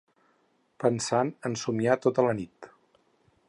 Pensant 0.83 1.31
en 1.51 1.59
somiar 1.65 1.99
tota 2.07 2.27
la 2.29 2.33
nit. 2.41 2.73